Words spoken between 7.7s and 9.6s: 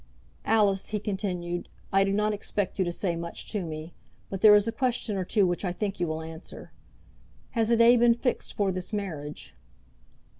day been fixed for this marriage?"